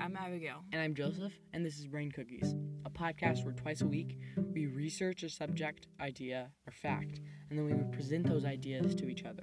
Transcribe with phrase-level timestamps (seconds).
[0.00, 0.64] I'm Abigail.
[0.72, 2.54] And I'm Joseph, and this is Brain Cookies,
[2.86, 4.18] a podcast where twice a week
[4.54, 9.10] we research a subject, idea, or fact, and then we would present those ideas to
[9.10, 9.42] each other.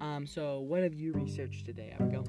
[0.00, 2.26] Um, so, what have you researched today, Abigail?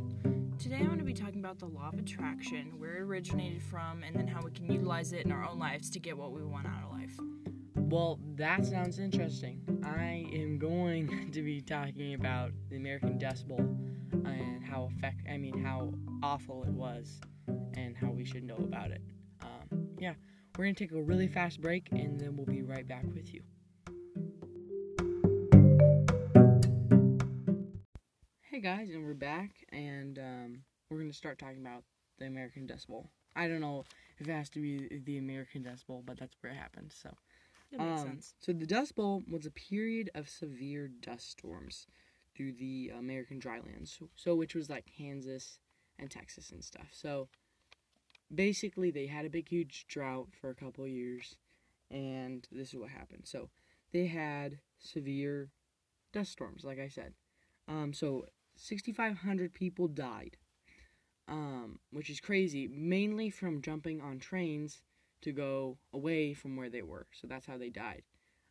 [0.60, 4.04] Today I'm going to be talking about the law of attraction, where it originated from,
[4.04, 6.44] and then how we can utilize it in our own lives to get what we
[6.44, 7.18] want out of life.
[7.78, 9.62] Well, that sounds interesting.
[9.82, 13.78] I am going to be talking about the American Dust Bowl
[14.12, 17.22] and how effect I mean how awful it was
[17.76, 19.02] and how we should know about it.
[19.42, 20.14] Um, yeah,
[20.58, 23.42] we're gonna take a really fast break and then we'll be right back with you.
[28.42, 31.84] Hey guys, and we're back, and um, we're gonna start talking about
[32.20, 33.10] the American Dust Bowl.
[33.36, 33.84] I don't know
[34.18, 36.94] if it has to be the American Dust Bowl, but that's where it happened.
[36.94, 37.10] So.
[37.72, 38.34] That makes Um, sense.
[38.40, 41.88] So the Dust Bowl was a period of severe dust storms
[42.36, 45.60] through the American drylands, so which was like Kansas
[45.98, 46.88] and Texas and stuff.
[46.92, 47.28] So
[48.34, 51.36] basically, they had a big, huge drought for a couple years,
[51.92, 53.23] and this is what happened.
[53.26, 53.50] So
[53.92, 55.50] they had severe
[56.14, 57.14] dust storms, like I said.
[57.67, 60.38] Um, so 6,500 people died,
[61.28, 64.82] um, which is crazy, mainly from jumping on trains
[65.22, 67.08] to go away from where they were.
[67.12, 68.04] So that's how they died.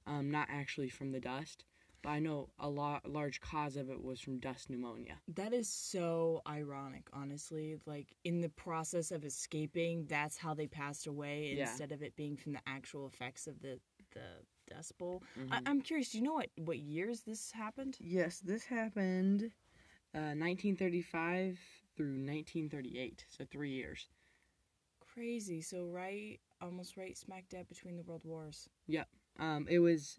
[0.07, 1.65] Um, not actually from the dust,
[2.05, 5.15] but I know a lot, a large cause of it was from dust pneumonia.
[5.35, 7.77] That is so ironic, honestly.
[7.87, 11.69] Like, in the process of escaping, that's how they passed away Yeah.
[11.69, 13.81] instead of it being from the actual effects of the,
[14.13, 15.23] the Dust Bowl.
[15.39, 15.53] Mm-hmm.
[15.53, 17.97] I, I'm curious, do you know what, what years this happened?
[18.01, 19.51] Yes, this happened
[20.15, 21.59] uh, 1935
[21.97, 24.09] through 1938, so three years.
[25.15, 25.61] Crazy.
[25.63, 28.69] So, right, almost right smack dab between the world wars.
[28.89, 29.09] Yep.
[29.39, 30.19] Um, it was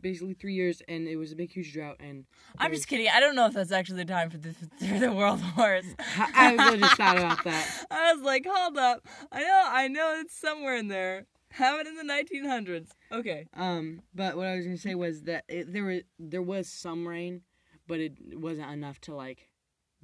[0.00, 1.96] basically three years, and it was a big, huge drought.
[2.00, 2.24] And
[2.58, 3.08] I'm just kidding.
[3.12, 4.52] I don't know if that's actually the time for the
[4.88, 5.84] for the world wars.
[5.98, 7.86] I I just thought about that.
[7.90, 9.06] I was like, hold up.
[9.32, 11.26] I know, I know it's somewhere in there.
[11.50, 12.88] Have it in the 1900s.
[13.12, 13.46] Okay.
[13.54, 17.06] Um, but what I was gonna say was that it, there was there was some
[17.06, 17.42] rain,
[17.86, 19.48] but it wasn't enough to like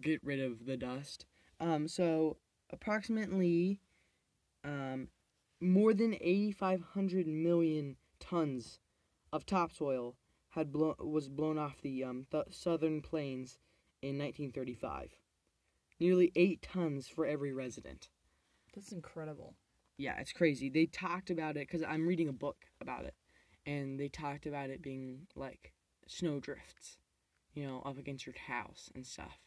[0.00, 1.26] get rid of the dust.
[1.58, 2.36] Um, so
[2.70, 3.80] approximately,
[4.64, 5.08] um,
[5.60, 8.78] more than eighty five hundred million tons
[9.32, 10.16] of topsoil
[10.50, 13.58] had blown was blown off the um th- southern plains
[14.02, 15.16] in 1935.
[15.98, 18.08] Nearly eight tons for every resident.
[18.74, 19.54] That's incredible.
[19.98, 20.70] Yeah, it's crazy.
[20.70, 23.14] They talked about it because I'm reading a book about it,
[23.66, 25.74] and they talked about it being like
[26.06, 26.97] snow drifts,
[27.52, 29.38] you know, up against your house and stuff,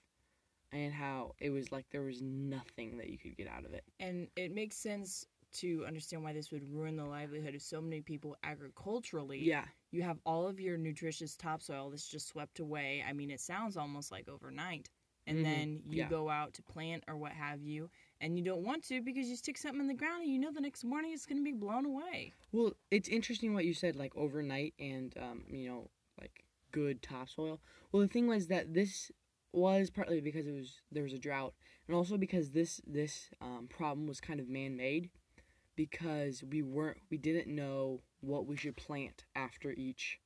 [0.72, 3.84] and how it was like there was nothing that you could get out of it.
[4.00, 8.02] And it makes sense to understand why this would ruin the livelihood of so many
[8.02, 9.40] people agriculturally.
[9.40, 13.04] Yeah, You have all of your nutritious topsoil that's just swept away.
[13.08, 14.90] I mean, it sounds almost like overnight.
[15.26, 15.44] And Mhm.
[15.44, 16.10] then you Yeah.
[16.10, 19.36] go out to plant or what have you, and you don't want to because you
[19.38, 21.54] stick something in the ground and you know the next morning it's going to be
[21.58, 22.34] blown away.
[22.52, 25.90] Well, it's interesting what you said, like overnight and um, you know,
[26.20, 27.62] like good topsoil.
[27.92, 29.12] Well, the thing was that this
[29.54, 31.54] was partly because it was there was a drought,
[31.88, 35.10] and also because this this um, problem was kind of man-made,
[35.76, 40.20] because we weren't we didn't know what we should plant after each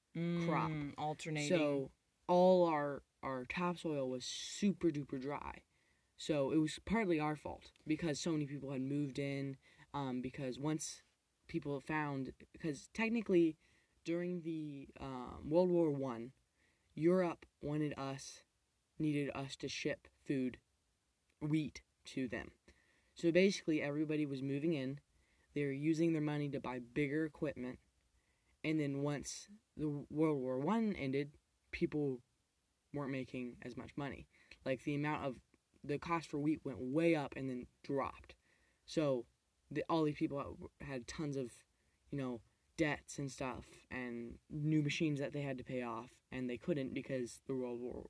[0.45, 0.69] crop.
[0.69, 1.49] Mm, alternating.
[1.49, 1.91] So
[2.27, 5.61] all our our topsoil was super duper dry.
[6.17, 9.57] So it was partly our fault because so many people had moved in.
[9.93, 11.01] Um, because once
[11.47, 13.57] people found, because technically
[14.03, 16.31] during the um, World War One,
[16.95, 18.41] Europe wanted us,
[18.99, 20.57] needed us to ship food,
[21.41, 22.51] wheat to them.
[23.15, 24.99] So basically, everybody was moving in.
[25.57, 27.79] They were using their money to buy bigger equipment,
[28.63, 31.31] and then once the World War One ended,
[31.71, 32.19] people
[32.93, 34.27] weren't making as much money.
[34.65, 35.37] Like the amount of
[35.83, 38.35] the cost for wheat went way up and then dropped.
[38.85, 39.25] So
[39.71, 41.51] the, all these people had tons of,
[42.11, 42.39] you know,
[42.77, 46.93] debts and stuff and new machines that they had to pay off, and they couldn't
[46.93, 48.05] because the World War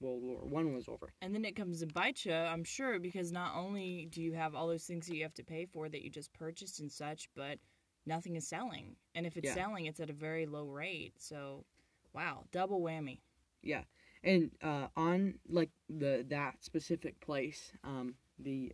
[0.00, 1.12] World War One was over.
[1.20, 4.54] And then it comes to bite you, I'm sure, because not only do you have
[4.54, 7.28] all those things that you have to pay for that you just purchased and such,
[7.34, 7.58] but
[8.06, 8.96] nothing is selling.
[9.14, 9.54] And if it's Yeah.
[9.54, 11.14] selling, it's at a very low rate.
[11.18, 11.64] So,
[12.12, 13.20] wow, double whammy.
[13.62, 13.84] Yeah,
[14.24, 18.72] and uh, on like the that specific place, um, the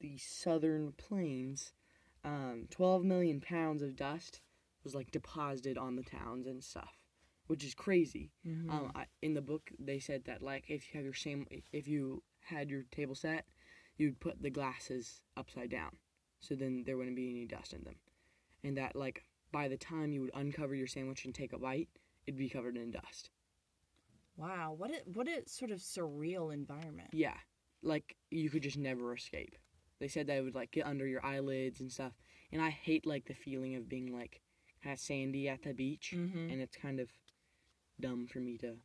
[0.00, 1.72] the Southern Plains,
[2.24, 4.40] um, twelve million pounds of dust
[4.84, 6.96] was like deposited on the towns and stuff,
[7.46, 8.32] which is crazy.
[8.46, 8.70] Mm-hmm.
[8.70, 11.88] Um, I, in the book, they said that like if you have your same, if
[11.88, 13.44] you had your table set,
[13.96, 15.96] you'd put the glasses upside down,
[16.40, 17.96] so then there wouldn't be any dust in them,
[18.64, 21.88] and that like by the time you would uncover your sandwich and take a bite,
[22.26, 23.30] it'd be covered in dust.
[24.36, 27.08] Wow, what a what a sort of surreal environment.
[27.12, 27.34] Yeah,
[27.82, 29.56] like you could just never escape.
[30.00, 32.12] they said that it would like get under your eyelids and stuff.
[32.52, 34.40] And I hate like the feeling of being like
[34.84, 36.50] of sandy at the beach, Mm-hmm.
[36.50, 37.08] and it's kind of
[38.00, 38.76] dumb for me to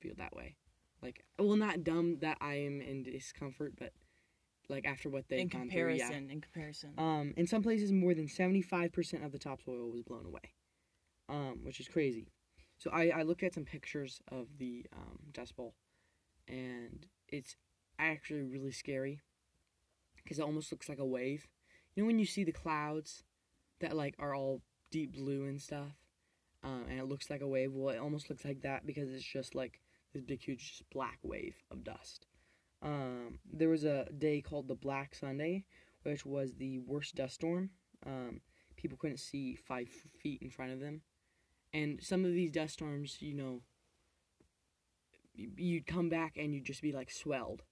[0.00, 0.56] feel that way.
[1.02, 3.92] Like, well, not dumb that I am in discomfort, but
[4.68, 6.04] like after what they've In gone through, yeah.
[6.08, 6.90] comparison, in comparison.
[6.98, 10.52] Um, in some places, more than 75% of the topsoil was blown away,
[11.28, 12.28] um, which is crazy.
[12.78, 15.74] So I, I looked at some pictures of the um, Dust Bowl,
[16.48, 17.56] and it's
[17.98, 19.20] actually really scary
[20.22, 21.46] because it almost looks like a wave.
[21.94, 23.22] You know when you see the clouds
[23.80, 25.92] that like are all deep blue and stuff,
[26.62, 27.72] um, and it looks like a wave.
[27.72, 29.80] Well, it almost looks like that because it's just like
[30.12, 32.26] this big, huge, just black wave of dust.
[32.82, 35.64] Um, there was a day called the Black Sunday,
[36.02, 37.70] which was the worst dust storm.
[38.06, 38.40] Um,
[38.76, 39.88] people couldn't see five
[40.22, 41.02] feet in front of them,
[41.72, 43.62] and some of these dust storms, you know,
[45.34, 47.62] you'd come back and you'd just be like swelled.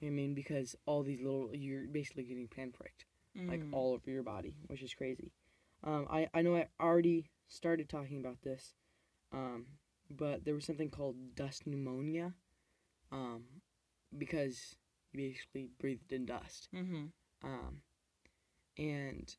[0.00, 0.34] You know what I mean?
[0.34, 3.04] Because all these little, you're basically getting pinpricked
[3.48, 3.72] like Mm.
[3.72, 5.32] all over your body, which is crazy.
[5.84, 8.74] Um, I I know I already started talking about this,
[9.32, 9.66] um,
[10.10, 12.34] but there was something called dust pneumonia,
[13.10, 13.44] um,
[14.16, 14.76] because
[15.12, 16.68] you basically breathed in dust.
[16.74, 17.06] Mm-hmm.
[17.44, 17.82] Um,
[18.78, 19.34] and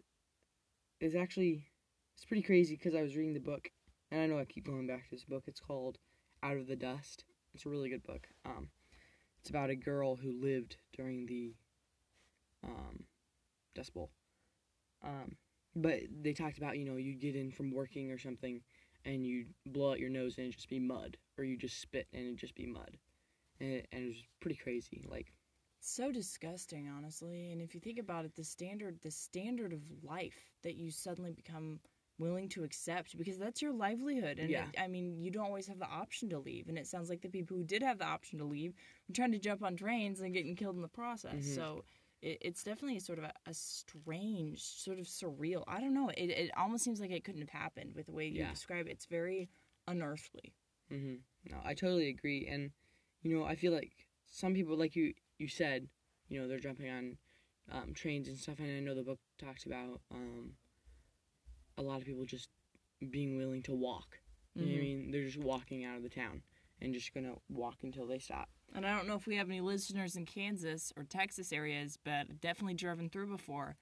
[0.99, 1.65] it's actually
[2.15, 3.69] it's pretty crazy because I was reading the book,
[4.11, 5.43] and I know I keep going back to this book.
[5.47, 5.97] It's called
[6.41, 7.25] Out of the Dust.
[7.53, 8.27] It's a really good book.
[8.45, 8.69] Um,
[9.39, 11.53] it's about a girl who lived during the
[12.63, 13.03] um,
[13.75, 14.11] Dust Bowl.
[15.03, 15.35] Um,
[15.75, 18.61] but they talked about you know you get in from working or something,
[19.05, 22.07] and you blow out your nose and it just be mud, or you just spit
[22.13, 22.97] and it just be mud,
[23.59, 25.05] and it, and it was pretty crazy.
[25.09, 25.33] Like
[25.85, 30.37] so disgusting honestly and if you think about it the standard the standard of life
[30.63, 31.77] that you suddenly become
[32.19, 34.69] willing to accept because that's your livelihood and Yeah.
[34.69, 37.19] it- i mean you don't always have the option to leave and it sounds like
[37.21, 38.73] the people who did have the option to leave
[39.09, 41.55] were trying to jump on trains and getting killed in the process Mhm.
[41.55, 41.83] so
[42.23, 46.29] it, it's definitely sort of a, a strange sort of surreal i don't know it,
[46.29, 48.49] it almost seems like it couldn't have happened with the way you Yeah.
[48.49, 49.49] describe it it's very
[49.87, 50.53] unearthly
[50.89, 51.15] hmm
[51.49, 52.71] No, I totally agree, and
[53.21, 53.91] you know, I feel like
[54.29, 55.87] some people, like you, you said,
[56.27, 57.17] you know, they're jumping on
[57.71, 60.53] um, trains and stuff, and I know the book talks about um,
[61.77, 62.49] a lot of people just
[63.09, 64.19] being willing to walk.
[64.55, 65.11] You know what I mean?
[65.11, 66.41] They're just walking out of the town
[66.81, 68.49] and just gonna walk until they stop.
[68.75, 72.41] And I don't know if we have any listeners in Kansas or Texas areas, but
[72.41, 73.77] definitely driven through before.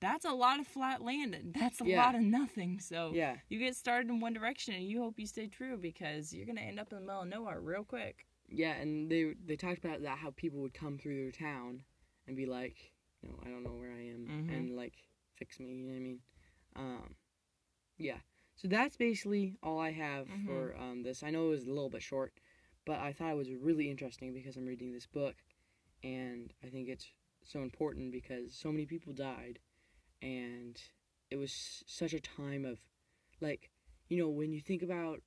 [0.00, 1.54] That's a lot of flat land.
[1.58, 2.04] That's a Yeah.
[2.04, 2.80] lot of nothing.
[2.80, 6.32] So Yeah, you get started in one direction and you hope you stay true because
[6.32, 8.26] you're gonna end up in the middle of nowhere real quick.
[8.52, 11.82] yeah, and they they talked about that how people would come through their town
[12.26, 14.48] and be like, you know, I don't know where I am, Mhm.
[14.56, 14.94] and like
[15.36, 15.68] fix me.
[15.74, 16.20] You know what I mean?
[16.76, 17.14] Um,
[17.98, 18.18] yeah.
[18.56, 20.46] So that's basically all I have Mhm.
[20.46, 21.22] for um, this.
[21.22, 22.32] I know it was a little bit short,
[22.90, 25.36] but I thought it was really interesting because I'm reading this book,
[26.02, 27.06] and I think it's
[27.44, 29.60] so important because so many people died,
[30.20, 30.76] and
[31.30, 32.80] it was such a time of,
[33.40, 33.70] like,
[34.08, 35.20] you know, when you think about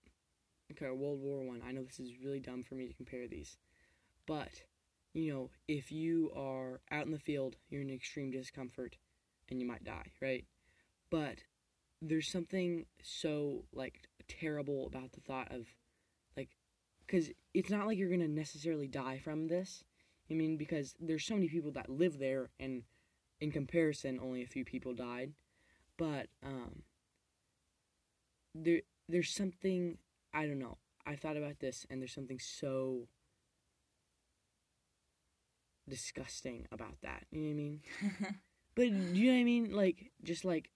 [0.74, 1.62] okay, World War One.
[1.66, 1.72] I.
[1.72, 3.56] know this is really dumb for me to compare these,
[4.28, 4.52] but
[5.14, 8.98] you know, if you are out in the field, you're in extreme discomfort,
[9.50, 10.44] and you might die, right?
[11.10, 11.38] But
[12.02, 15.66] there's something so like terrible about the thought of,
[17.06, 19.84] because it's not like you're gonna necessarily die from this.
[20.30, 22.84] I mean, because there's so many people that live there, and
[23.40, 25.34] in comparison, only a few people died.
[25.98, 26.84] But um,
[28.56, 29.98] there there's something
[30.34, 30.78] I don't know.
[31.06, 33.08] I thought about this, and there's something so
[35.88, 37.26] disgusting about that.
[37.32, 37.82] You know what I mean?
[38.76, 39.72] But do you know what I mean?
[39.72, 40.72] Like just like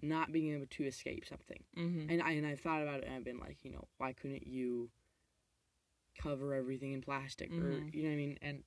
[0.00, 1.62] not being able to escape something.
[1.76, 2.10] mm-hmm.
[2.10, 4.46] And I and I've thought about it, and I've been like, you know, why couldn't
[4.46, 4.88] you
[6.20, 7.92] cover everything in plastic, or Mhm.
[7.92, 8.38] you know what I mean?
[8.42, 8.62] And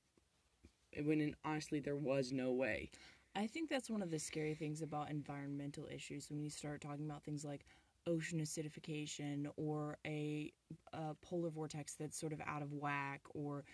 [1.04, 2.90] when in, honestly there was no way.
[3.34, 7.04] I think that's one of the scary things about environmental issues when you start talking
[7.06, 7.64] about things like
[8.06, 10.52] ocean acidification or a,
[10.92, 13.64] uh polar vortex that's sort of out of whack or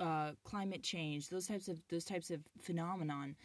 [0.00, 3.36] uh, climate change those types of those types of phenomenon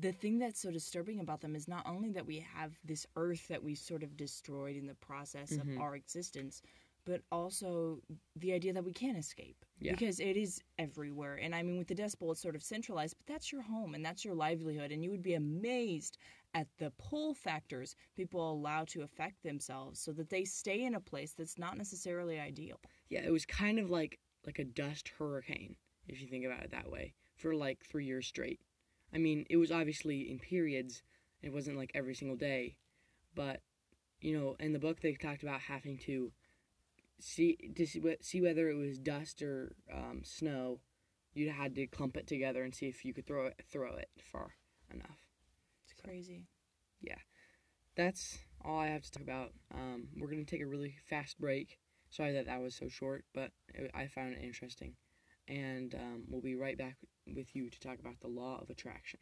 [0.00, 3.48] the thing that's so disturbing about them is not only that we have this earth
[3.48, 5.60] that we sort of destroyed in the process Mhm.
[5.76, 6.62] of our existence
[7.04, 8.00] but also
[8.36, 9.92] the idea that we can't escape Yeah.
[9.92, 13.16] because it is everywhere and i mean with the dust bowl it's sort of centralized
[13.18, 16.18] but that's your home and that's your livelihood and you would be amazed
[16.54, 21.00] at the pull factors people allow to affect themselves so that they stay in a
[21.00, 25.76] place that's not necessarily ideal Yeah, it was kind of like like a dust hurricane,
[26.06, 28.60] if you think about it that way, for like three years straight.
[29.14, 31.02] I mean, it was obviously in periods.
[31.42, 32.76] It wasn't like every single day,
[33.34, 33.60] but
[34.20, 36.32] you know, in the book they talked about having to
[37.20, 40.80] see to see, see whether it was dust or um, snow.
[41.34, 44.08] You had to clump it together and see if you could throw it throw it
[44.22, 44.54] far
[44.92, 45.26] enough.
[45.84, 46.46] It's crazy.
[47.00, 47.18] Yeah,
[47.96, 49.52] that's all I have to talk about.
[49.74, 51.78] Um, we're gonna take a really fast break.
[52.10, 54.94] Sorry that that was so short, but it, I found it interesting,
[55.48, 59.18] and um, we'll be right back with you to talk about the law of attraction.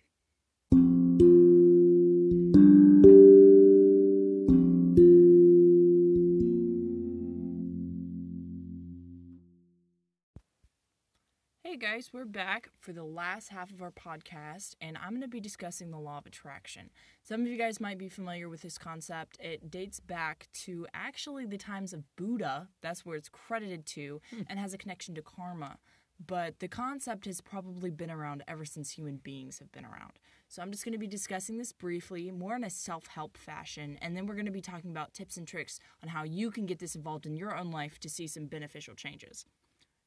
[11.83, 15.41] Guys, we're back for the last half of our podcast, and I'm going to be
[15.41, 16.91] discussing the law of attraction.
[17.25, 19.37] Some of you guys might be familiar with this concept.
[19.41, 24.43] It dates back to actually the times of Buddha, that's where it's credited to, hmm.
[24.47, 25.79] and has a connection to karma.
[26.25, 30.13] But the concept has probably been around ever since human beings have been around.
[30.47, 33.99] So I'm just going to be discussing this briefly, more in a self help fashion,
[34.01, 36.65] and then we're going to be talking about tips and tricks on how you can
[36.65, 39.47] get this involved in your own life to see some beneficial changes.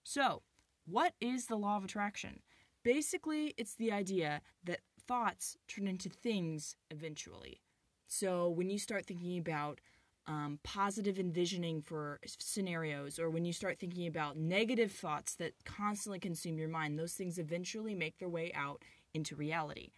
[0.05, 0.43] So,
[0.85, 2.41] what is the law of attraction?
[2.83, 7.61] Basically, it's the idea that thoughts turn into things eventually.
[8.07, 9.81] So, when you start thinking about
[10.27, 16.19] um, positive envisioning for scenarios, or when you start thinking about negative thoughts that constantly
[16.19, 19.91] consume your mind, those things eventually make their way out into reality.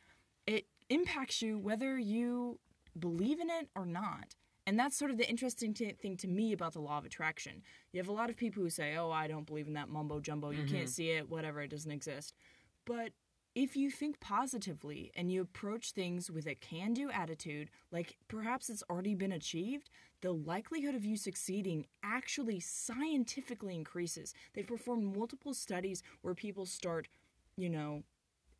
[0.46, 2.60] It impacts you whether you
[2.98, 4.36] believe in it or not.
[4.67, 7.63] And that's sort of the interesting t- thing to me about the law of attraction.
[7.93, 10.19] You have a lot of people who say, oh, I don't believe in that mumbo
[10.19, 10.50] jumbo.
[10.50, 10.86] You can't mm-hmm.
[10.88, 12.33] see it, whatever, it doesn't exist.
[12.86, 13.12] But
[13.55, 18.69] if you think positively and you approach things with a can do attitude, like perhaps
[18.69, 19.89] it's already been achieved,
[20.21, 24.33] the likelihood of you succeeding actually scientifically increases.
[24.53, 27.07] They've performed multiple studies where people start,
[27.55, 28.03] you know,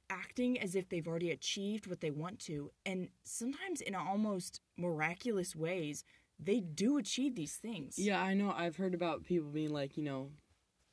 [0.10, 5.56] acting as if they've already achieved what they want to, and sometimes in almost miraculous
[5.56, 6.04] ways,
[6.40, 7.98] they do achieve these things.
[7.98, 8.54] Yeah, I know.
[8.56, 10.30] I've heard about people being like, you know,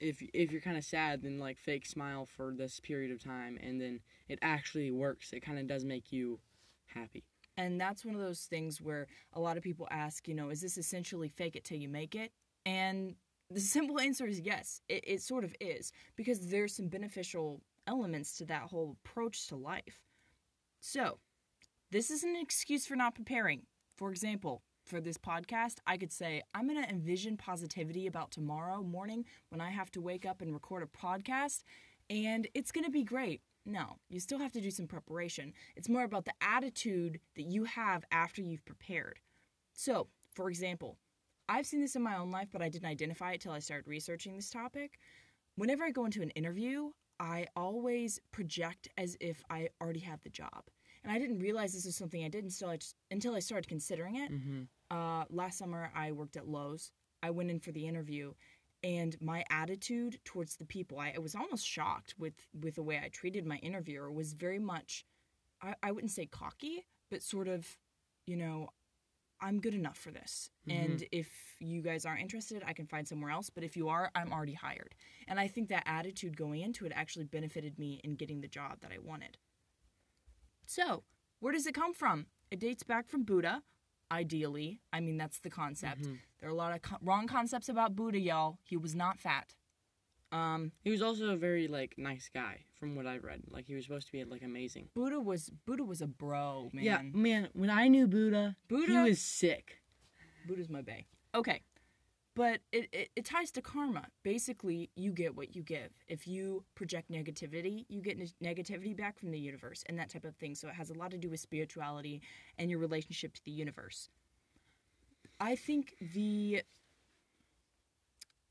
[0.00, 3.58] if if you're kind of sad, then like fake smile for this period of time,
[3.62, 5.32] and then it actually works.
[5.32, 6.40] It kind of does make you
[6.86, 7.24] happy.
[7.56, 10.60] And that's one of those things where a lot of people ask, you know, is
[10.60, 12.32] this essentially fake it till you make it?
[12.66, 13.14] And
[13.50, 18.36] the simple answer is yes, it, it sort of is, because there's some beneficial elements
[18.38, 20.00] to that whole approach to life.
[20.80, 21.18] So,
[21.90, 23.62] this is an excuse for not preparing.
[23.96, 28.82] For example, for this podcast, I could say, I'm going to envision positivity about tomorrow
[28.82, 31.62] morning when I have to wake up and record a podcast,
[32.10, 33.40] and it's going to be great.
[33.66, 35.54] No, you still have to do some preparation.
[35.74, 39.20] It's more about the attitude that you have after you've prepared.
[39.72, 40.98] So, for example,
[41.48, 43.88] I've seen this in my own life, but I didn't identify it till I started
[43.88, 44.98] researching this topic.
[45.56, 50.30] Whenever I go into an interview, I always project as if I already have the
[50.30, 50.64] job.
[51.02, 53.68] And I didn't realize this was something I did until I, just, until I started
[53.68, 54.32] considering it.
[54.32, 54.62] Mm-hmm.
[54.90, 56.92] Uh, last summer, I worked at Lowe's.
[57.22, 58.34] I went in for the interview,
[58.82, 63.00] and my attitude towards the people, I, I was almost shocked with, with the way
[63.02, 65.06] I treated my interviewer, was very much,
[65.62, 67.66] I, I wouldn't say cocky, but sort of,
[68.26, 68.68] you know,
[69.44, 70.50] I'm good enough for this.
[70.68, 71.28] And if
[71.60, 73.50] you guys aren't interested, I can find somewhere else.
[73.50, 74.94] But if you are, I'm already hired.
[75.28, 78.80] And I think that attitude going into it actually benefited me in getting the job
[78.80, 79.36] that I wanted.
[80.66, 81.04] So,
[81.40, 82.26] where does it come from?
[82.50, 83.62] It dates back from Buddha,
[84.10, 84.80] ideally.
[84.92, 86.02] I mean, that's the concept.
[86.40, 88.58] There are a lot of co- wrong concepts about Buddha, y'all.
[88.62, 89.54] He was not fat.
[90.32, 93.40] Um, He was also a very like nice guy, from what I've read.
[93.50, 94.88] Like he was supposed to be like amazing.
[94.94, 96.84] Buddha was Buddha was a bro, man.
[96.84, 97.48] Yeah, man.
[97.54, 99.80] When I knew Buddha, Buddha- he was sick.
[100.46, 101.06] Buddha's my bae.
[101.34, 101.62] Okay.
[102.36, 104.06] But it, it, it ties to karma.
[104.24, 105.90] Basically, you get what you give.
[106.08, 110.24] If you project negativity, you get ne- negativity back from the universe and that type
[110.24, 110.56] of thing.
[110.56, 112.20] So it has a lot to do with spirituality
[112.58, 114.10] and your relationship to the universe.
[115.40, 116.62] I think the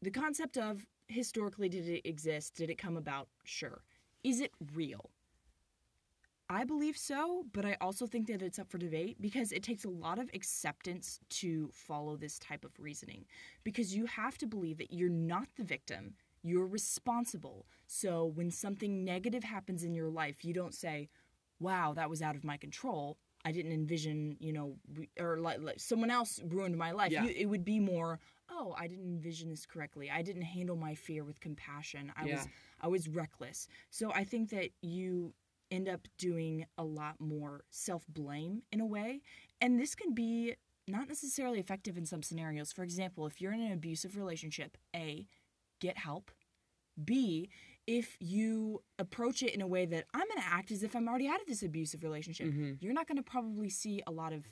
[0.02, 2.56] the concept of historically did it exist?
[2.56, 3.28] Did it come about?
[3.44, 3.84] Sure.
[4.24, 5.10] Is it real?
[6.50, 9.86] I believe so, but I also think that it's up for debate because it takes
[9.86, 13.26] a lot of acceptance to follow this type of reasoning.
[13.64, 17.66] Because you have to believe that you're not the victim, you're responsible.
[17.88, 21.10] So when something negative happens in your life, you don't say,
[21.60, 23.18] wow, that was out of my control.
[23.46, 24.76] I didn't envision, you know,
[25.20, 27.12] or like, like someone else ruined my life.
[27.12, 27.24] Yeah.
[27.26, 28.20] You, it would be more,
[28.50, 30.10] oh, I didn't envision this correctly.
[30.10, 32.12] I didn't handle my fear with compassion.
[32.16, 32.36] I Yeah.
[32.36, 32.48] was
[32.82, 33.68] I was reckless.
[33.90, 35.34] So I think that you
[35.72, 39.22] end up doing a lot more self blame in a way.
[39.60, 40.56] And this can be
[40.88, 42.72] not necessarily effective in some scenarios.
[42.72, 45.28] For example, if you're in an abusive relationship, A,
[45.80, 46.32] get help.
[47.04, 47.50] B,
[47.88, 51.08] if you approach it in a way that I'm going to act as if I'm
[51.08, 52.82] already out of this abusive relationship, Mhm.
[52.82, 54.46] you're not going to probably see a lot of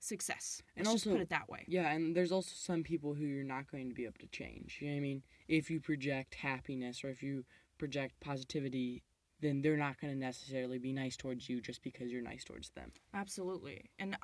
[0.00, 0.62] success.
[0.76, 1.64] And Let's just also- put it that way.
[1.66, 4.78] Yeah, and there's also some people who you're not going to be able to change.
[4.80, 5.22] You know what I mean?
[5.48, 7.44] If you project happiness or if you
[7.78, 9.02] project positivity,
[9.40, 12.70] then they're not going to necessarily be nice towards you just because you're nice towards
[12.70, 12.92] them.
[13.14, 13.90] Absolutely.
[13.98, 14.16] And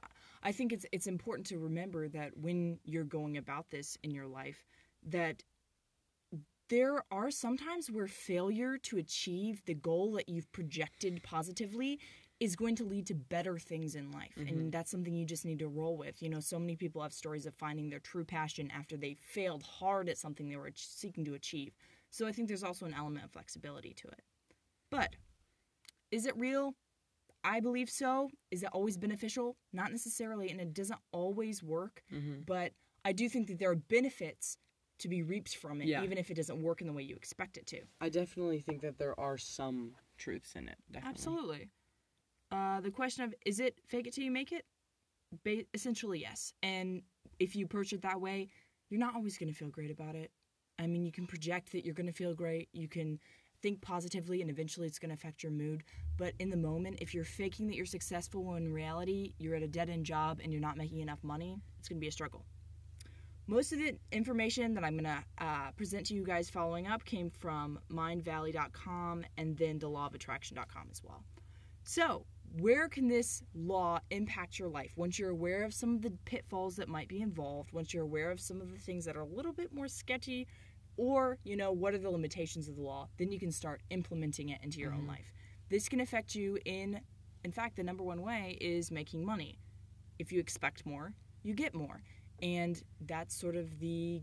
[0.43, 4.27] I think it's it's important to remember that when you're going about this in your
[4.27, 4.65] life
[5.05, 5.43] that
[6.69, 12.01] there are sometimes where failure to achieve the goal that you've projected positively
[12.41, 14.35] is going to lead to better things in life.
[14.37, 14.49] Mhm.
[14.49, 16.21] And that's something you just need to roll with.
[16.21, 19.63] You know, so many people have stories of finding their true passion after they failed
[19.63, 21.75] hard at something they were seeking to achieve.
[22.11, 24.23] So I think there's also an element of flexibility to it.
[24.91, 25.17] But
[26.11, 26.75] is it real?
[27.45, 28.31] I believe so.
[28.51, 29.57] Is it always beneficial?
[29.73, 32.03] Not necessarily, and it doesn't always work.
[32.13, 32.43] Mm-hmm.
[32.47, 32.73] But
[33.05, 34.57] I do think that there are benefits
[34.99, 36.03] to be reaped from it, Yeah.
[36.05, 37.83] even if it doesn't work in the way you expect it to.
[38.01, 40.79] I definitely think that there are some truths in it.
[40.91, 41.11] Definitely.
[41.11, 41.71] Absolutely.
[42.51, 44.65] Uh, the question of is it fake it till you make it?
[45.45, 46.55] Ba- essentially, yes.
[46.63, 47.03] And
[47.41, 48.49] if you approach it that way,
[48.89, 50.31] you're not always going to feel great about it.
[50.79, 52.69] I mean, you can project that you're going to feel great.
[52.73, 53.19] You can
[53.63, 55.83] think positively, and eventually it's going to affect your mood.
[56.19, 59.63] But in the moment, if you're faking that you're successful when in reality you're at
[59.63, 62.13] a dead end job and you're not making enough money, it's going to be a
[62.13, 62.45] struggle.
[63.47, 67.05] Most of the information that I'm going to uh, present to you guys following up
[67.05, 71.23] came from mindvalley.com and then thelawofattraction.com as well.
[71.83, 72.25] So,
[72.59, 74.93] where can this law impact your life?
[74.97, 78.31] Once you're aware of some of the pitfalls that might be involved, once you're aware
[78.31, 80.47] of some of the things that are a little bit more sketchy,
[80.97, 84.51] or, you know, what are the limitations of the law, then you can start implementing
[84.51, 85.09] it into your own Mhm.
[85.09, 85.33] life.
[85.69, 87.01] This can affect you in,
[87.43, 89.59] in fact, the number one way is making money.
[90.19, 92.03] If you expect more, you get more.
[92.43, 94.23] And that's sort of the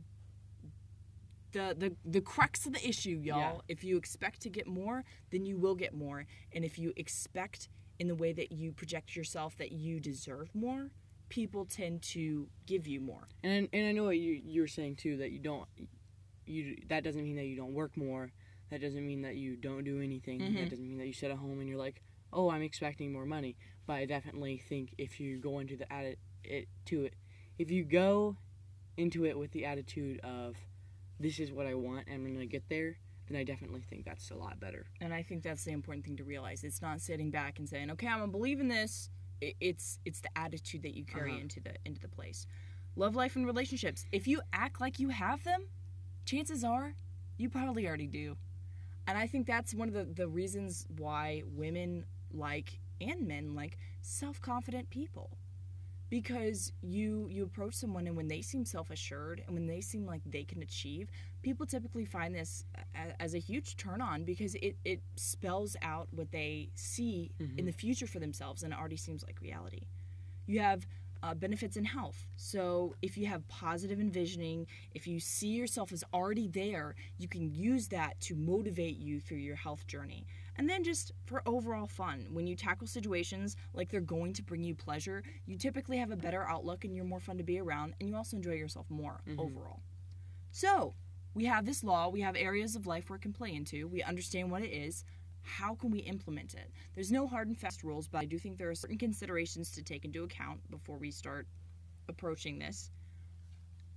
[1.52, 3.38] the the, the crux of the issue, y'all.
[3.40, 3.54] Yeah.
[3.68, 6.26] If you expect to get more, then you will get more.
[6.54, 7.68] And if you expect
[8.00, 10.92] in the way that you project yourself that you deserve more,
[11.30, 13.28] people tend to give you more.
[13.44, 15.68] And and I know what you you were saying too that you don't
[16.46, 18.32] you that doesn't mean that you don't work more.
[18.70, 20.40] That doesn't mean that you don't do anything.
[20.40, 20.56] Mhm.
[20.58, 22.02] That doesn't mean that you sit at home and you're like,
[22.32, 26.16] "Oh, I'm expecting more money." But I definitely think if you go into the atti-
[26.46, 27.14] it to it,
[27.60, 28.38] if you go
[28.98, 30.56] into it with the attitude of
[31.20, 32.98] this is what I want and I'm going to get there,
[33.30, 34.88] then I definitely think that's a lot better.
[35.00, 36.64] And I think that's the important thing to realize.
[36.64, 39.10] It's not sitting back and saying, "Okay, I'm gonna believe in this."
[39.40, 41.42] It's it's the attitude that you carry Uh-huh.
[41.42, 42.46] into the into the place.
[42.98, 44.06] Love life and relationships.
[44.12, 45.68] If you act like you have them,
[46.26, 46.96] chances are
[47.38, 48.36] you probably already do.
[49.08, 53.78] And I think that's one of the, the reasons why women like and men like
[54.02, 55.38] self-confident people.
[56.12, 60.22] Because you you approach someone and when they seem self-assured and when they seem like
[60.28, 61.10] they can achieve,
[61.42, 66.10] people typically find this a- as a huge turn on because it, it spells out
[66.12, 67.66] what they see in Mhm.
[67.66, 69.88] the future for themselves and it already seems like reality.
[70.48, 70.86] You have
[71.24, 72.26] uh, benefits in health.
[72.36, 77.54] So if you have positive envisioning, if you see yourself as already there, you can
[77.54, 80.26] use that to motivate you through your health journey.
[80.58, 84.64] And then just for overall fun, when you tackle situations like they're going to bring
[84.64, 87.96] you pleasure, you typically have a better outlook and you're more fun to be around
[88.00, 89.40] and you also enjoy yourself more Mhm.
[89.40, 89.82] overall.
[90.52, 90.96] So,
[91.34, 94.04] we have this law, we have areas of life where it can play into, we
[94.04, 95.06] understand what it is.
[95.44, 96.70] How can we implement it?
[96.94, 99.82] There's no hard and fast rules, but I do think there are certain considerations to
[99.82, 101.48] take into account before we start
[102.10, 102.92] approaching this.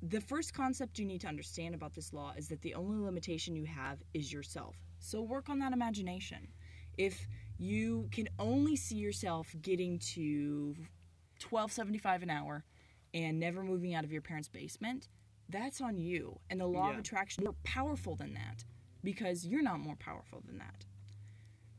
[0.00, 3.56] The first concept you need to understand about this law is that the only limitation
[3.56, 4.76] you have is yourself.
[5.04, 6.48] So work on that imagination.
[6.96, 7.26] If
[7.58, 10.74] you can only see yourself getting to
[11.40, 12.64] 1275 an hour
[13.12, 15.08] and never moving out of your parents' basement,
[15.50, 16.40] that's on you.
[16.48, 17.00] And the law of Yeah.
[17.00, 18.64] attraction more powerful than that
[19.02, 20.86] because you're not more powerful than that.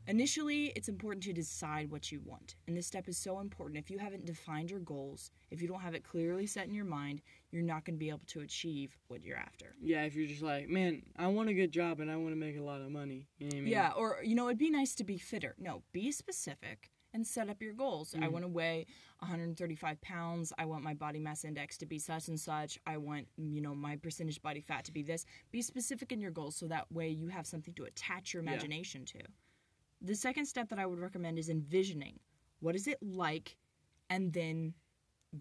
[0.08, 2.54] Initially, it's important to decide what you want.
[2.68, 3.78] And this step is so important.
[3.78, 6.84] If you haven't defined your goals, if you don't have it clearly set in your
[6.84, 9.74] mind, you're not going to be able to achieve what you're after.
[9.80, 12.36] Yeah, if you're just like, man, I want a good job and I want to
[12.36, 13.26] make a lot of money.
[13.38, 13.72] You know what I mean?
[13.72, 15.54] Yeah, or you know, it'd be nice to be fitter.
[15.58, 18.14] No, be specific and set up your goals.
[18.14, 18.32] I Mhm.
[18.32, 18.86] want to weigh
[19.20, 20.52] 135 pounds.
[20.58, 22.78] I want my body mass index to be such and such.
[22.86, 25.24] I want, you know, my percentage body fat to be this.
[25.50, 28.50] Be specific in your goals so that way you have something to attach your Yeah.
[28.50, 29.20] imagination to.
[30.02, 32.18] The second step that I would recommend is envisioning.
[32.60, 33.56] What is it like?
[34.10, 34.74] And then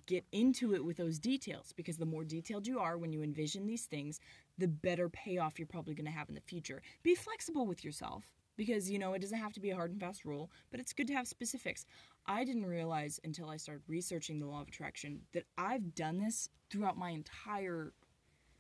[0.08, 3.65] get into it with those details because the more detailed you are when you envision
[3.65, 4.20] these things,
[4.58, 6.82] the better payoff you're probably going to have in the future.
[7.04, 10.00] Be flexible with yourself because you know it doesn't have to be a hard and
[10.00, 11.86] fast rule, but it's good to have specifics.
[12.26, 16.50] I didn't realize until I started researching the law of attraction that I've done this
[16.70, 17.94] throughout my entire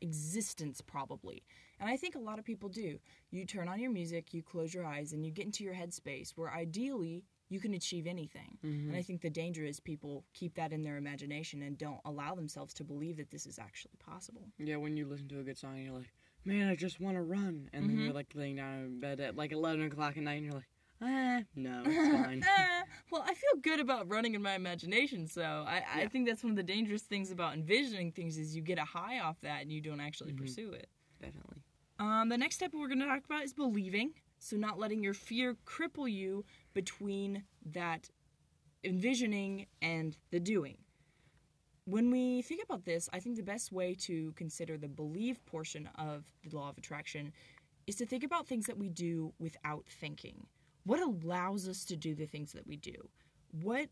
[0.01, 1.43] existence probably.
[1.79, 2.99] And I think a lot of people do.
[3.31, 6.31] You turn on your music, you close your eyes and you get into your headspace
[6.35, 8.57] where ideally you can achieve anything.
[8.63, 8.87] Mhm.
[8.87, 12.33] And I think the danger is people keep that in their imagination and don't allow
[12.33, 14.51] themselves to believe that this is actually possible.
[14.57, 16.11] Yeah, when you listen to a good song, you're like,
[16.43, 17.69] man, I just want to run.
[17.73, 18.03] And then Mhm.
[18.05, 20.69] you're like laying down in bed at like 11 o'clock at night and you're like,
[21.01, 22.41] Eh, no, it's fine.
[23.11, 26.51] Well, I feel good about running in my imagination, so I, I think that's one
[26.51, 29.71] of the dangerous things about envisioning things is you get a high off that and
[29.71, 30.37] you don't actually Mhm.
[30.37, 30.89] pursue it.
[31.21, 31.61] Definitely.
[31.99, 34.11] Um, the next step we're going to talk about is believing.
[34.39, 38.09] So, not letting your fear cripple you between that
[38.83, 40.77] envisioning and the doing.
[41.85, 45.89] When we think about this, I think the best way to consider the believe portion
[45.97, 47.31] of the law of attraction
[47.87, 50.47] is to think about things that we do without thinking.
[50.83, 52.95] What allows us to do the things that we do?
[53.61, 53.89] What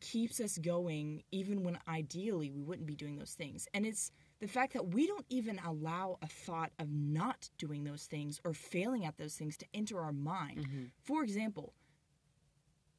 [0.00, 3.68] keeps us going even when ideally we wouldn't be doing those things?
[3.74, 8.06] And it's the fact that we don't even allow a thought of not doing those
[8.06, 10.66] things or failing at those things to enter our mind.
[10.70, 11.74] hmm For example,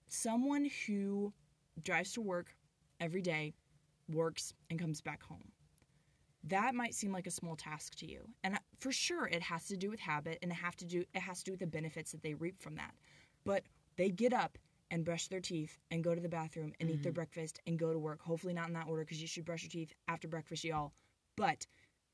[0.07, 1.33] someone who
[1.81, 2.55] drives to work
[2.99, 3.53] every day,
[4.11, 5.51] works, and comes back home.
[6.43, 8.27] That might seem like a small task to you.
[8.43, 11.03] And uh, for sure it has to do with habit and it have to do
[11.13, 12.93] it has to do with the benefits that they reap from that.
[13.45, 13.63] But
[13.97, 14.57] they get up
[14.91, 17.15] and brush their teeth and go to the bathroom and eat their Mhm.
[17.15, 18.21] breakfast and go to work.
[18.21, 20.93] Hopefully not in that order because you should brush your teeth after breakfast, y'all.
[21.39, 21.65] But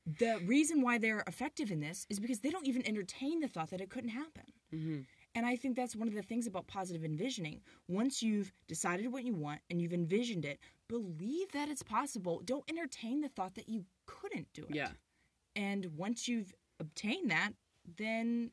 [0.06, 3.70] the reason why they're effective in this is because they don't even entertain the thought
[3.70, 4.44] that it couldn't happen.
[4.70, 5.00] hmm
[5.34, 7.60] And I think that's one of the things about positive envisioning.
[7.88, 10.58] Once you've decided what you want and you've envisioned it,
[10.88, 12.40] believe that it's possible.
[12.44, 14.74] Don't entertain the thought that you couldn't do it.
[14.76, 14.90] Yeah.
[15.56, 17.50] And once you've obtained that,
[17.96, 18.50] then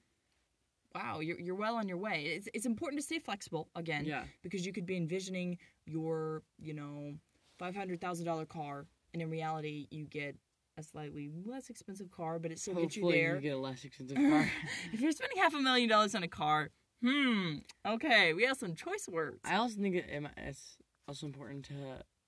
[0.95, 2.23] wow, you're, you're well on your way.
[2.35, 4.23] It's, it's important to stay flexible again Yeah.
[4.43, 7.13] because you could be envisioning your, you know,
[7.59, 10.35] $500,000 car and in reality you get
[10.77, 13.83] a slightly less expensive car, but it still gets you there you get a less
[13.83, 14.49] expensive car.
[14.91, 16.69] if you're spending half a million dollars on a car,
[17.03, 19.39] hmm, okay, we have some choice words.
[19.45, 21.73] I also think it, it- it's also important to.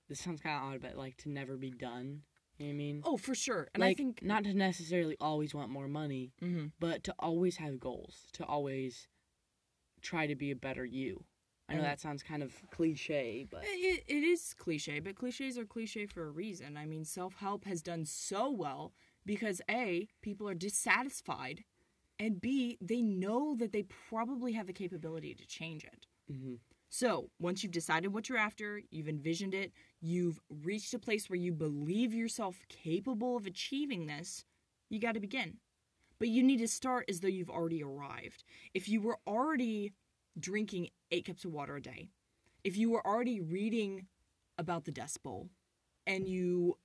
[0.08, 2.22] This sounds kind of odd, but like to never be done.
[2.58, 3.02] You know what I mean?
[3.04, 3.68] oh, for sure.
[3.74, 6.70] And like I think not to necessarily always want more money, Mhm.
[6.78, 8.26] but to always have goals.
[8.34, 9.08] To always
[10.00, 11.24] try to be a better you.
[11.68, 15.64] I know that sounds kind of cliche, but it, it is cliche, but cliches are
[15.64, 16.76] cliche for a reason.
[16.76, 18.92] I mean, self help has done so well
[19.24, 21.64] because A, people are dissatisfied,
[22.18, 26.06] and B, they know that they probably have the capability to change it.
[26.30, 26.54] hmm
[26.88, 31.38] So, once you've decided what you're after, you've envisioned it, you've reached a place where
[31.38, 34.44] you believe yourself capable of achieving this,
[34.88, 35.58] you got to begin.
[36.18, 38.44] But you need to start as though you've already arrived.
[38.74, 39.92] If you were already
[40.38, 42.08] drinking eight cups of water a day,
[42.64, 44.06] if you were already reading
[44.58, 45.48] about the Dust Bowl,
[46.06, 46.76] and you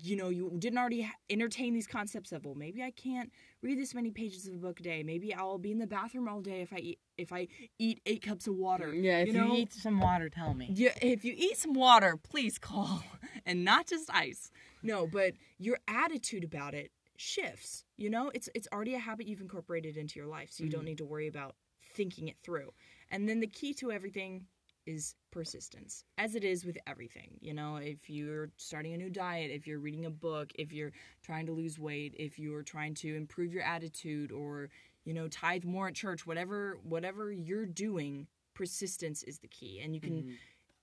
[0.00, 3.94] you know you didn't already entertain these concepts of well maybe i can't read this
[3.96, 6.60] many pages of a book a day maybe i'll be in the bathroom all day
[6.60, 7.48] if i eat if i
[7.80, 9.56] eat eight cups of water Yeah, if you, know?
[9.56, 10.68] eat some water, tell me.
[10.72, 13.02] yeah, if you eat some water, please call,
[13.44, 14.52] and not just ice.
[14.84, 17.84] No, but your attitude about it shifts.
[17.96, 20.82] You know, it's it's already a habit you've incorporated into your life, so you don't
[20.82, 20.86] Mhm.
[20.94, 21.56] need to worry about
[21.94, 22.72] thinking it through.
[23.12, 24.46] And then the key to everything
[24.86, 27.38] is persistence, as it is with everything.
[27.40, 30.92] You know, if you're starting a new diet, if you're reading a book, if you're
[31.22, 34.70] trying to lose weight, if you're trying to improve your attitude, or
[35.04, 39.94] you know, tithe more at church, whatever whatever you're doing, persistence is the key, and
[39.94, 40.38] you can Mhm.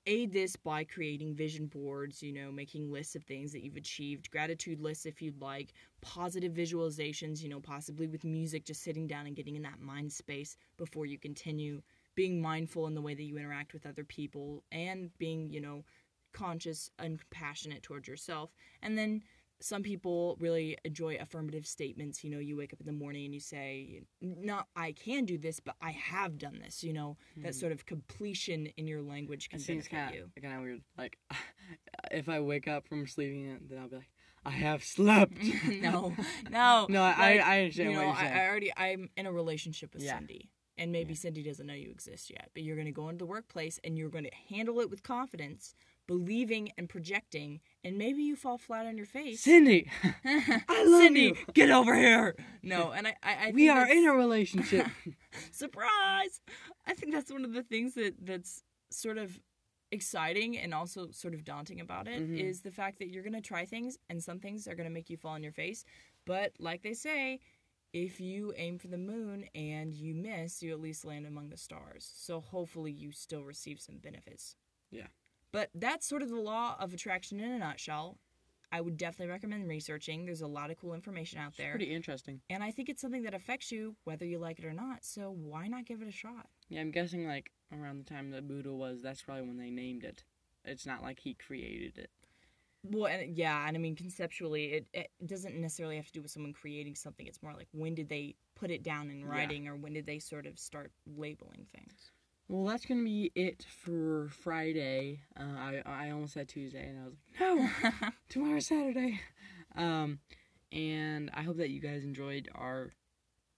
[0.07, 4.31] aid this by creating vision boards, you know, making lists of things that you've achieved,
[4.31, 9.27] gratitude lists if you'd like, positive visualizations, you know, possibly with music, just sitting down
[9.27, 11.81] and getting in that mind space before you continue,
[12.19, 15.85] being mindful in the way that you interact with other people, and being, you know,
[16.33, 18.49] conscious and compassionate towards yourself.
[18.81, 19.23] And then
[19.61, 22.21] some people really enjoy affirmative statements.
[22.23, 25.37] You know, you wake up in the morning and you say, not I can do
[25.37, 27.59] this, but I have done this, you know, that Mhm.
[27.61, 30.41] sort of completion in your language It can seems benefit kind you.
[30.41, 30.81] kind of weird.
[30.97, 31.17] Like,
[32.11, 34.11] if I wake up from sleeping, then I'll be like,
[34.45, 35.37] I have slept.
[35.87, 36.15] no,
[36.49, 38.27] no, no, I, like, I understand you what know, I.
[38.41, 40.17] I already I'm in a relationship with Yeah.
[40.17, 40.49] Cindy,
[40.79, 41.19] and maybe Yeah.
[41.19, 43.97] Cindy doesn't know you exist yet, but you're going to go into the workplace and
[43.97, 45.75] you're going to handle it with confidence,
[46.07, 49.41] believing and projecting, and maybe you fall flat on your face.
[49.41, 49.91] Cindy,
[50.25, 51.35] I love Cindy, you.
[51.53, 52.35] get over here.
[52.63, 54.87] No, and I, I, I we are in a relationship.
[55.51, 56.41] surprise.
[56.87, 59.39] I think that's one of the things that that's sort of
[59.91, 62.63] exciting and also sort of daunting about it is Mhm.
[62.63, 65.09] the fact that you're going to try things and some things are going to make
[65.09, 65.83] you fall on your face.
[66.25, 67.39] But like they say,
[67.93, 71.57] if you aim for the moon and you miss, you at least land among the
[71.57, 72.11] stars.
[72.15, 74.55] So hopefully you still receive some benefits.
[74.91, 75.07] Yeah.
[75.51, 78.17] But that's sort of the law of attraction in a nutshell.
[78.71, 80.25] I would definitely recommend researching.
[80.25, 81.71] There's a lot of cool information out It's there.
[81.71, 82.41] pretty interesting.
[82.51, 85.03] And I think it's something that affects you whether you like it or not.
[85.03, 86.47] So why not give it a shot?
[86.67, 90.03] Yeah, I'm guessing like around the time that Buddha was, that's probably when they named
[90.03, 90.23] it.
[90.63, 92.11] It's not like he created it.
[92.83, 96.31] Well, and yeah, and I mean conceptually, it, it doesn't necessarily have to do with
[96.31, 97.27] someone creating something.
[97.27, 99.25] It's more like when did they put it down in Yeah.
[99.27, 102.11] writing, or when did they sort of start labeling things?
[102.47, 105.19] Well, that's gonna be it for Friday.
[105.39, 109.19] Uh, I I almost said Tuesday, and I was like, no, tomorrow's Saturday.
[109.75, 110.19] Um,
[110.71, 112.91] and I hope that you guys enjoyed our.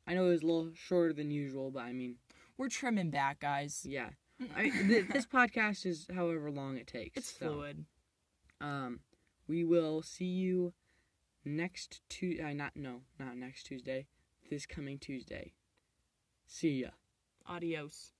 [0.07, 2.15] I know it was a little shorter than usual, but I mean,
[2.57, 3.85] We're trimming back, guys.
[3.87, 4.09] yeah.
[4.55, 7.17] I, th- this podcast is however long it takes.
[7.17, 7.85] It's so, fluid.
[8.59, 8.99] Um,
[9.51, 10.71] we will see you
[11.43, 12.41] next Tuesday.
[12.41, 14.07] Uh, not no, not next Tuesday.
[14.49, 15.51] This coming Tuesday.
[16.47, 16.91] See ya.
[17.45, 18.13] Adios.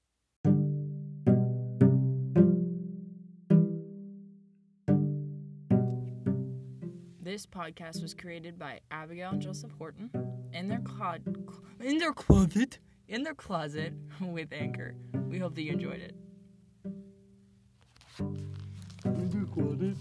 [7.22, 10.10] This podcast was created by Abigail and Joseph Horton
[10.52, 11.22] in their clod,
[11.80, 14.96] in their closet, in their closet with Anchor.
[15.30, 16.15] We hope that you enjoyed it.
[19.06, 19.98] Recorded.